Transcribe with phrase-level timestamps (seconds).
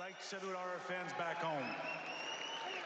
[0.00, 1.62] like to salute our fans back home.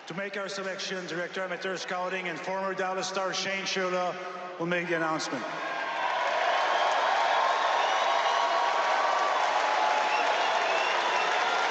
[0.08, 4.12] To make our selection, Director Amateur Scouting and former Dallas star Shane Shula
[4.58, 5.44] will make the announcement.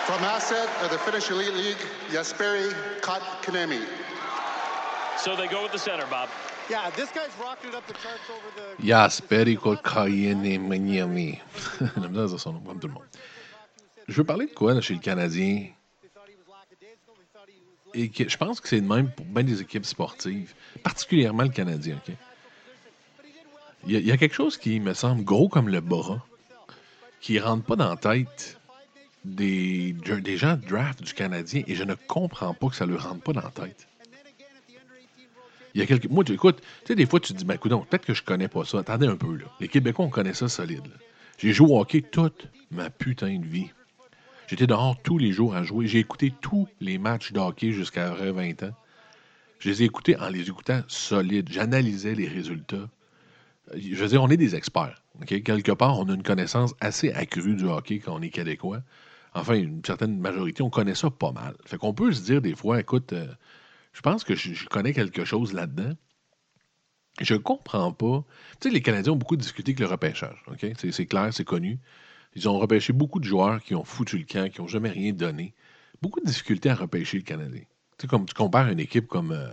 [0.06, 2.71] From asset of the Finnish Elite League, Jesperi
[3.02, 3.84] Kotkanemi.
[5.18, 6.30] So they go with the center, Bob.
[6.70, 8.82] Yeah, this guy's rocketed up the charts over the.
[8.82, 11.41] Jasperi Kotkaniemi.
[12.00, 13.07] J'aime bien dire son nom, comme tout le monde.
[14.07, 15.67] Je veux parler de quoi chez le Canadien?
[17.94, 21.49] Et que, je pense que c'est le même pour bien des équipes sportives, particulièrement le
[21.49, 22.02] Canadien.
[23.85, 26.25] Il, y a, quelque chose qui me semble gros comme le bras,
[27.21, 28.59] qui ne rentre pas dans la tête
[29.25, 32.94] des, des gens de draft du Canadien, et je ne comprends pas que ça ne
[32.94, 33.88] leur rentre pas dans la tête.
[35.73, 36.09] Il y a quelques.
[36.09, 38.23] Moi, tu écoute, tu sais, des fois, tu te dis, ben, écoute, peut-être que je
[38.23, 38.80] connais pas ça.
[38.80, 39.45] Attendez un peu, là.
[39.59, 40.88] Les Québécois, on connaît ça solide.
[41.39, 43.72] J'ai joué au hockey toute ma putain de vie.
[44.47, 45.88] J'étais dehors tous les jours à jouer.
[45.88, 48.75] J'ai écouté tous les matchs de hockey jusqu'à 20 ans.
[49.59, 51.50] Je les ai écoutés en les écoutant solides.
[51.50, 52.89] J'analysais les résultats.
[53.73, 55.02] Je veux dire, on est des experts.
[55.25, 58.81] Quelque part, on a une connaissance assez accrue du hockey quand on est québécois.
[59.33, 61.55] Enfin, une certaine majorité, on connaît ça pas mal.
[61.66, 63.28] Fait qu'on peut se dire des fois, écoute, euh,
[63.94, 65.94] je pense que je, connais quelque chose là-dedans.
[67.22, 68.25] Je comprends pas.
[68.59, 70.44] Tu sais, les Canadiens ont beaucoup discuté avec le repêchage.
[70.78, 71.80] c'est clair, c'est connu.
[72.36, 75.14] Ils ont repêché beaucoup de joueurs qui ont foutu le camp, qui n'ont jamais rien
[75.14, 75.53] donné.
[76.02, 77.62] Beaucoup de difficultés à repêcher le Canadien.
[77.62, 79.48] Tu sais, comme tu compares une équipe comme, euh,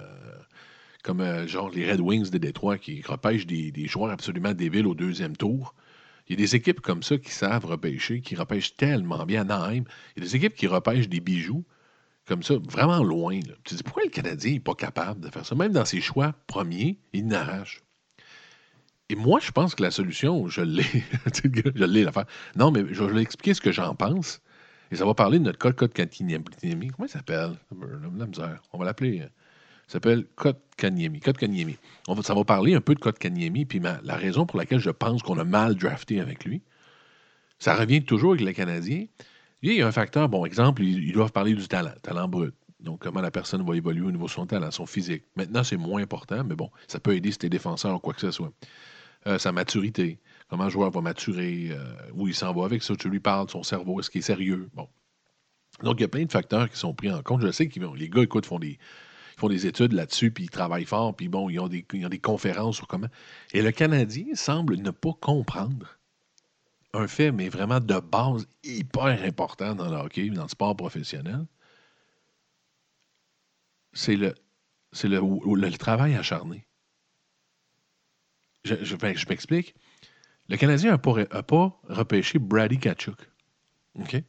[1.02, 4.94] comme euh, genre les Red Wings de Détroit qui repêchent des, joueurs absolument débiles au
[4.94, 5.74] deuxième tour.
[6.28, 9.42] Il y a des équipes comme ça qui savent repêcher, qui repêchent tellement bien.
[9.42, 9.84] Anaheim,
[10.16, 11.64] il y a des équipes qui repêchent des bijoux
[12.26, 13.40] comme ça, vraiment loin.
[13.40, 15.56] Tu te dis, pourquoi le Canadien n'est pas capable de faire ça?
[15.56, 17.82] Même dans ses choix premiers, il n'arrache.
[19.10, 20.84] Et moi, je pense que la solution, je l'ai.
[21.34, 22.26] Je l'ai l'affaire.
[22.54, 24.40] Non, mais je vais expliquer ce que j'en pense.
[24.92, 26.88] Et ça va parler de notre code code Kanyemi.
[26.88, 27.52] Comment il s'appelle?
[28.16, 28.62] La misère.
[28.72, 29.20] On va l'appeler.
[29.22, 29.28] euh,
[29.88, 31.18] Il s'appelle Code Kanyemi.
[31.18, 31.76] Code Kanyemi.
[32.22, 35.22] Ça va parler un peu de Code Kanyemi, puis la raison pour laquelle je pense
[35.22, 36.62] qu'on a mal drafté avec lui.
[37.58, 39.06] Ça revient toujours avec le Canadien.
[39.62, 42.54] Il y a un facteur, bon, exemple, ils, ils doivent parler du talent, talent brut.
[42.80, 45.24] Donc, comment la personne va évoluer au niveau de son talent, son physique.
[45.36, 48.20] Maintenant, c'est moins important, mais bon, ça peut aider si t'es défenseur ou quoi que
[48.22, 48.52] ce soit.
[49.26, 52.96] Euh, sa maturité, comment le joueur va maturer, euh, où il s'en va avec ça,
[52.96, 54.70] tu lui parles, son cerveau, est-ce qu'il est sérieux?
[54.72, 54.88] Bon.
[55.82, 57.42] Donc, il y a plein de facteurs qui sont pris en compte.
[57.42, 58.78] Je sais que les gars, écoute, font des,
[59.36, 62.08] font des études là-dessus, puis ils travaillent fort, puis bon, ils ont, des, ils ont
[62.08, 63.08] des conférences sur comment.
[63.52, 65.98] Et le Canadien semble ne pas comprendre
[66.94, 71.46] un fait, mais vraiment de base hyper important dans le hockey, dans le sport professionnel.
[73.92, 74.34] C'est le,
[74.92, 76.66] c'est le travail acharné.
[78.64, 79.74] Ben, je m'explique.
[80.48, 81.14] Le Canadien n'a pas,
[81.88, 83.18] a repêché Brady Kachuk.
[83.94, 84.22] OK?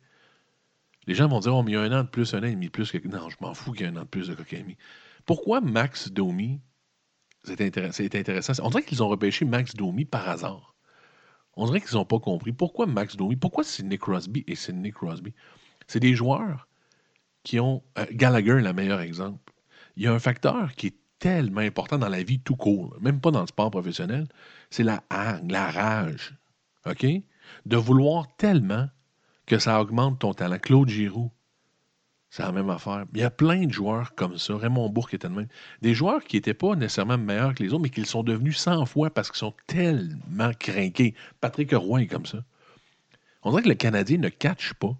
[1.08, 2.44] Les gens vont dire, oh, mais il y a un an de plus, un an
[2.44, 2.94] et demi de plus.
[3.06, 4.78] Non, je m'en fous qu'il y ait un an de plus de Kokemi.
[5.25, 6.62] Pourquoi Max Domi,
[7.44, 8.53] c'est intéressant, intéressant.
[8.64, 10.75] On dirait qu'ils ont repêché Max Domi par hasard.
[11.56, 12.52] On dirait qu'ils n'ont pas compris.
[12.53, 13.36] Pourquoi Max Domi?
[13.36, 15.34] Pourquoi Sidney Crosby et Sidney Crosby?
[15.88, 16.68] C'est des joueurs
[17.44, 17.84] qui ont...
[17.98, 19.53] euh, Gallagher, le meilleur exemple.
[19.98, 23.22] Il y a un facteur qui est tellement important dans la vie tout court, même
[23.22, 24.28] pas dans le sport professionnel,
[24.72, 26.34] c'est la hargne, la rage.
[26.86, 27.06] OK?
[27.66, 28.90] De vouloir tellement
[29.46, 30.58] que ça augmente ton talent.
[30.58, 31.31] Claude Giroux,
[32.31, 33.06] c'est la même affaire.
[33.14, 34.58] Il y a plein de joueurs comme ça.
[34.58, 35.48] Raymond Bourque était le même.
[35.81, 38.86] Des joueurs qui n'étaient pas nécessairement meilleurs que les autres, mais qui sont devenus 100
[38.88, 41.14] fois parce qu'ils sont tellement craqués.
[41.40, 42.40] Patrick Roy est comme ça.
[43.44, 44.98] On dirait que le Canadien ne catch pas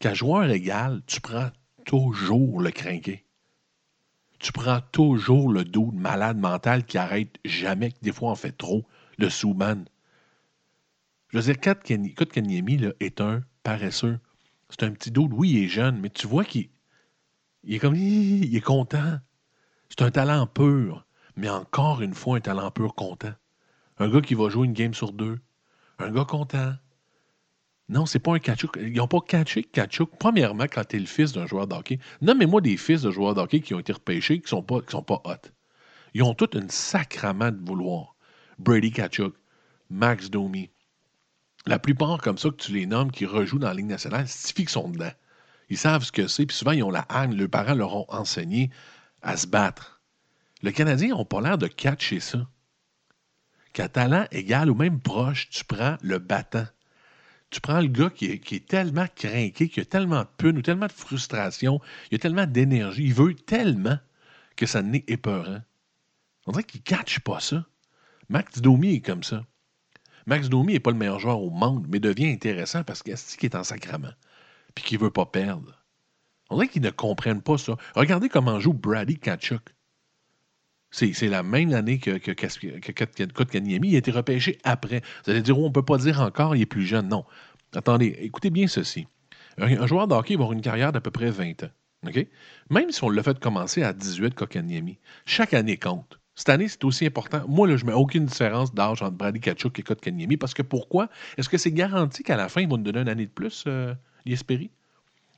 [0.00, 1.50] qu'à joueur égal, tu prends
[1.86, 3.25] toujours le crinqué.
[4.38, 8.34] Tu prends toujours le dos de malade mental qui arrête jamais, que des fois en
[8.34, 8.86] fait trop,
[9.18, 9.86] le sous-man.
[11.28, 14.18] Je veux dire, Kotkaniemi là, est un paresseux.
[14.68, 16.68] C'est un petit dos, oui, il est jeune, mais tu vois qu'il
[17.64, 19.18] il est comme, il est content.
[19.88, 23.34] C'est un talent pur, mais encore une fois, un talent pur content.
[23.98, 25.38] Un gars qui va jouer une game sur deux.
[25.98, 26.74] Un gars content.
[27.88, 28.76] Non, c'est pas un Kachuk.
[28.80, 30.10] Ils n'ont pas catché Kachuk.
[30.18, 33.60] Premièrement, quand tu es le fils d'un joueur d'hockey, nommez-moi des fils de joueurs d'hockey
[33.60, 35.50] qui ont été repêchés qui sont pas, sont pas hot.
[36.14, 38.16] Ils ont tout une sacrament de vouloir.
[38.58, 39.34] Brady Kachuk,
[39.90, 40.70] Max Domi.
[41.66, 44.54] La plupart comme ça que tu les nommes qui rejouent dans la Ligue nationale, c'est
[44.54, 45.12] qu'ils sont dedans.
[45.68, 47.36] Ils savent ce que c'est, puis souvent ils ont la haine.
[47.36, 48.70] Leurs parents leur ont enseigné
[49.22, 50.00] à se battre.
[50.62, 52.48] Le Canadien n'a pas l'air de catcher ça.
[53.92, 56.66] Talent égal ou même proche, tu prends le battant.
[57.50, 60.86] Tu prends le gars qui est, tellement craqué, qui a tellement de pune ou tellement
[60.86, 63.98] de frustration, il a tellement d'énergie, il veut tellement
[64.56, 65.60] que ça n'est épeurant.
[66.46, 67.64] On dirait qu'il ne catch pas ça.
[68.28, 69.44] Max Domi est comme ça.
[70.26, 73.54] Max Domi n'est pas le meilleur joueur au monde, mais devient intéressant parce qu'il est
[73.54, 74.12] en sacrament.
[74.74, 75.82] Puis qu'il ne veut pas perdre.
[76.50, 77.76] On dirait qu'ils ne comprennent pas ça.
[77.94, 79.75] Regardez comment joue Brady Kachuk.
[80.96, 85.02] C'est la même année que, que, que, que, a été repêché après.
[85.24, 87.08] Vous allez dire, oh, on ne peut pas dire encore, il est plus jeune.
[87.08, 87.24] Non.
[87.74, 89.06] Attendez, écoutez bien ceci.
[89.58, 91.70] Un, joueur de hockey va avoir une carrière d'à peu près 20 ans.
[92.70, 96.18] Même si on l'a fait commencer à 18, Kokaniemi, chaque année compte.
[96.34, 97.44] Cette année, c'est aussi important.
[97.46, 100.62] Moi, là, je ne mets aucune différence d'âge entre Brady Kachuk et Kotkaniemi parce que
[100.62, 101.08] pourquoi?
[101.36, 103.64] Est-ce que c'est garanti qu'à la fin, ils vont nous donner une année de plus,
[103.66, 103.94] euh?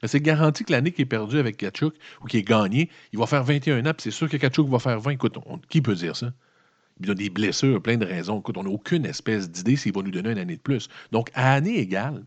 [0.05, 3.27] C'est garanti que l'année qui est perdue avec Kachuk ou qui est gagnée, il va
[3.27, 5.13] faire 21 ans, puis c'est sûr que Kachuk va faire 20.
[5.13, 6.33] Écoute, qui peut dire ça?
[7.01, 8.41] Il a des blessures, plein de raisons.
[8.41, 10.89] Écoute, on n'a aucune espèce d'idée s'il va nous donner une année de plus.
[11.13, 12.25] Donc, à année égale,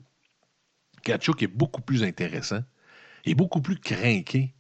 [1.03, 2.62] Kachuk est beaucoup plus intéressant
[3.25, 4.53] et beaucoup plus craqué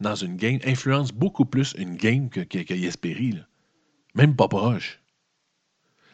[0.00, 3.44] dans une game, influence beaucoup plus une game que, que.
[4.14, 5.00] Même pas proche.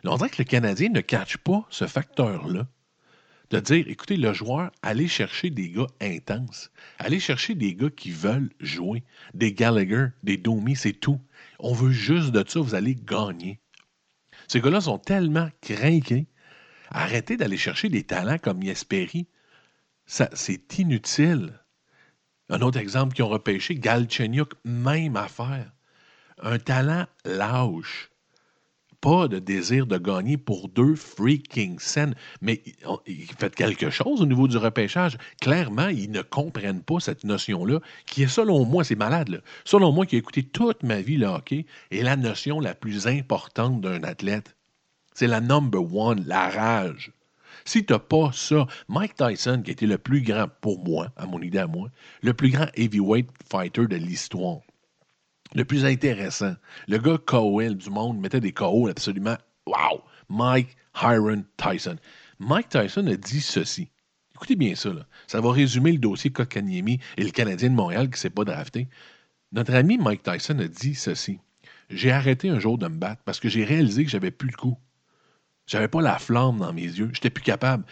[0.06, 2.66] On dirait que le Canadien ne catch pas ce facteur-là.
[3.50, 6.70] De dire, écoutez, le joueur, allez chercher des gars intenses.
[6.98, 9.04] Allez chercher des gars qui veulent jouer.
[9.34, 11.20] Des Gallagher, des Domi, c'est tout.
[11.58, 13.60] On veut juste de ça, vous allez gagner.
[14.48, 16.26] Ces gars-là sont tellement craqués.
[16.90, 19.26] Arrêtez d'aller chercher des talents comme Jesperi.
[20.06, 21.60] Ça, c'est inutile.
[22.50, 25.72] Un autre exemple qui ont repêché, Galchenyuk, même affaire.
[26.38, 28.10] Un talent lâche.
[29.04, 32.14] Pas de désir de gagner pour deux freaking cents.
[32.40, 32.62] Mais
[33.06, 35.18] ils faites quelque chose au niveau du repêchage.
[35.42, 39.42] Clairement, ils ne comprennent pas cette notion-là, qui est, selon moi, c'est malade.
[39.66, 43.06] Selon moi, qui a écouté toute ma vie le hockey, est la notion la plus
[43.06, 44.56] importante d'un athlète.
[45.12, 47.12] C'est la number one, la rage.
[47.66, 51.26] Si tu n'as pas ça, Mike Tyson, qui était le plus grand, pour moi, à
[51.26, 51.90] mon idée à moi,
[52.22, 54.60] le plus grand heavyweight fighter de l'histoire,
[55.54, 56.54] le plus intéressant,
[56.88, 59.36] le gars KOL du monde mettait des KO absolument
[59.66, 60.02] wow!
[60.28, 61.96] Mike Hiron Tyson.
[62.38, 63.90] Mike Tyson a dit ceci.
[64.34, 64.90] Écoutez bien ça,
[65.26, 68.44] ça va résumer le dossier Kotkaniemi et le Canadien de Montréal qui ne s'est pas
[68.44, 68.88] drafté.
[69.52, 71.38] Notre ami Mike Tyson a dit ceci.
[71.88, 74.56] J'ai arrêté un jour de me battre parce que j'ai réalisé que j'avais plus le
[74.56, 74.76] coup.
[75.66, 77.10] J'avais pas la flamme dans mes yeux.
[77.12, 77.84] J'étais plus capable.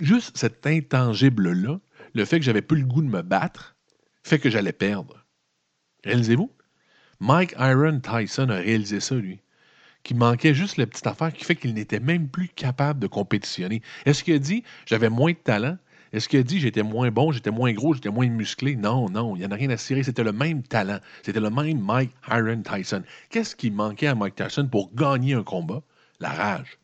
[0.00, 1.78] Juste cet intangible-là,
[2.14, 3.76] le fait que j'avais plus le goût de me battre,
[4.22, 5.24] fait que j'allais perdre.
[6.04, 6.50] Réalisez-vous?
[7.26, 9.40] Mike Iron Tyson a réalisé ça, lui.
[10.02, 13.80] Qu'il manquait juste la petite affaire qui fait qu'il n'était même plus capable de compétitionner.
[14.04, 15.78] Est-ce qu'il a dit j'avais moins de talent?
[16.12, 18.76] Est-ce qu'il a dit j'étais moins bon, j'étais moins gros, j'étais moins musclé?
[18.76, 20.02] Non, non, il n'y en a rien à cirer.
[20.02, 20.98] C'était le même talent.
[21.22, 23.02] C'était le même Mike Iron Tyson.
[23.30, 25.80] Qu'est-ce qui manquait à Mike Tyson pour gagner un combat?
[26.20, 26.78] La rage.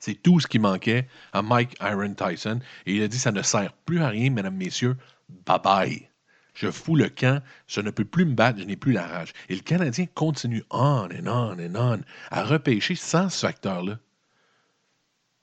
[0.00, 2.60] C'est tout ce qui manquait à Mike Iron Tyson.
[2.86, 4.96] Et il a dit ça ne sert plus à rien, mesdames, messieurs.
[5.44, 6.11] Bye bye.
[6.54, 9.32] Je fous le camp, je ne peux plus me battre, je n'ai plus la rage.
[9.48, 12.00] Et le Canadien continue on and on and on
[12.30, 13.98] à repêcher sans ce facteur-là.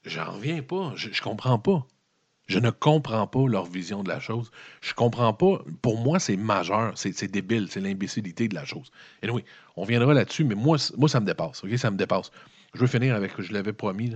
[0.06, 1.86] J'en reviens pas, je, je comprends pas.
[2.50, 4.50] Je ne comprends pas leur vision de la chose.
[4.82, 5.62] Je comprends pas.
[5.84, 8.90] Pour moi, c'est majeur, c'est débile, c'est l'imbécilité de la chose.
[9.22, 9.46] Et oui,
[9.76, 11.62] on viendra là-dessus, mais moi, ça me dépasse.
[11.78, 12.32] Ça me dépasse.
[12.74, 14.16] Je veux finir avec ce que je l'avais promis.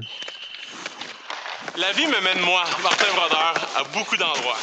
[1.77, 4.57] La vie me mène, moi, Martin Brodeur, à beaucoup d'endroits.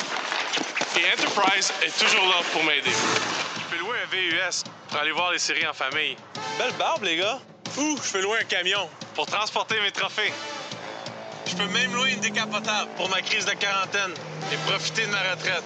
[0.96, 2.90] Et Enterprise est toujours là pour m'aider.
[2.90, 6.16] Je peux louer un VUS pour aller voir les séries en famille.
[6.58, 7.38] Belle barbe, les gars.
[7.78, 10.32] Ou je peux louer un camion pour transporter mes trophées.
[11.46, 14.12] Je peux même louer une décapotable pour ma crise de quarantaine
[14.52, 15.64] et profiter de ma retraite.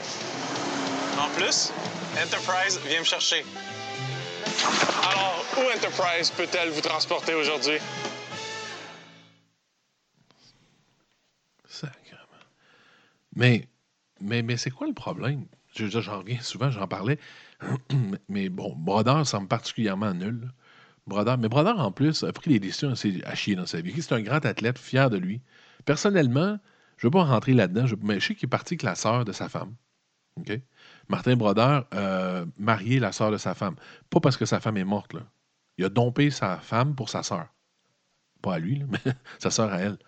[1.19, 1.73] En plus,
[2.23, 3.45] Enterprise vient me chercher.
[5.11, 7.79] Alors, où Enterprise peut-elle vous transporter aujourd'hui?
[11.69, 12.21] Sacrément.
[13.35, 13.67] Mais,
[14.21, 15.47] mais, c'est quoi le problème?
[15.75, 17.19] Je- je- J'en reviens souvent, j'en parlais.
[18.29, 20.53] mais bon, Brodeur semble particulièrement nul.
[21.07, 24.01] Brodeur, mais Brodeur, en plus, a pris des décisions assez à chier dans sa vie.
[24.03, 25.43] C'est un grand athlète, fier de lui.
[25.87, 26.59] Personnellement,
[26.99, 28.95] je ne veux pas rentrer là-dedans, je, mais je sais qu'il est parti avec la
[28.97, 29.75] sœur de sa femme.
[30.39, 30.53] OK?
[31.09, 33.77] Martin Brodeur a marié la sœur de sa femme.
[34.11, 35.15] Pas parce que sa femme est morte.
[35.79, 37.49] Il a dompé sa femme pour sa sœur.
[38.43, 39.99] Pas à lui, mais sa sœur à elle.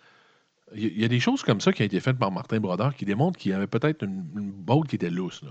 [0.74, 3.04] Il y, a- des choses comme ça qui ont été faites par Martin Brodeur qui
[3.04, 5.44] démontrent qu'il y avait peut-être une, une botte qui était lousse,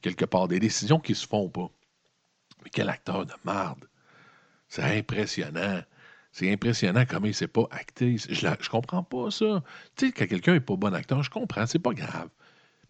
[0.00, 0.48] quelque part.
[0.48, 1.68] Des décisions qui se font pas.
[2.62, 3.88] Mais quel acteur de marde.
[4.68, 5.82] C'est impressionnant.
[6.30, 8.16] C'est impressionnant comment il s'est pas acté.
[8.16, 9.62] Je, je comprends pas ça.
[9.96, 12.28] Tu sais, quand quelqu'un n'est pas bon acteur, je comprends, c'est pas grave.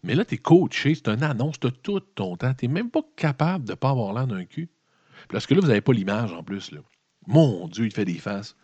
[0.03, 2.53] Mais là, tu es coaché, c'est une annonce, tu tout ton temps.
[2.53, 4.69] Tu même pas capable de pas avoir l'air d'un cul.
[5.29, 6.71] Parce que là, vous n'avez pas l'image en plus.
[7.27, 8.55] Mon Dieu, il fait des faces.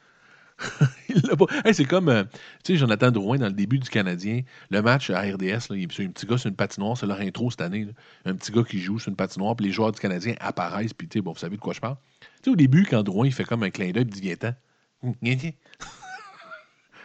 [1.74, 2.24] C'est comme, euh,
[2.64, 5.80] tu sais, Jonathan Drouin dans le début du Canadien, le match à RDS, là, il
[5.80, 7.88] y a un petit gars sur une patinoire, c'est leur intro cette année.
[8.26, 11.08] Un petit gars qui joue sur une patinoire, puis les joueurs du Canadien apparaissent, puis
[11.08, 11.98] tu sais, bon, vous savez de quoi je parle.
[12.20, 14.54] Tu sais, au début, quand Drouin, il fait comme un clin d'œil, il dit Viens-t'en.
[15.22, 15.52] Viens, viens.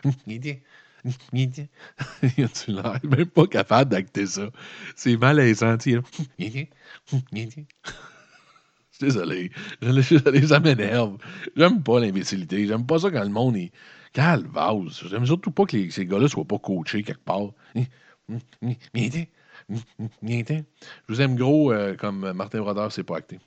[0.26, 0.38] Viens,
[1.32, 2.48] viens.
[2.48, 4.48] tu même pas capable d'acter ça.
[4.96, 5.76] C'est malaisant.
[5.76, 6.00] Tu
[6.38, 6.68] sais.
[9.00, 9.06] Je
[10.00, 10.46] suis désolé.
[10.46, 11.16] Ça m'énerve.
[11.56, 12.66] J'aime pas l'imbécilité.
[12.66, 13.72] J'aime pas ça quand le monde est.
[14.12, 15.02] Calvase.
[15.10, 17.50] J'aime surtout pas que ces gars-là soient pas coachés quelque part.
[19.68, 20.62] Je
[21.08, 23.40] vous aime gros euh, comme Martin Brodeur, c'est pas acté.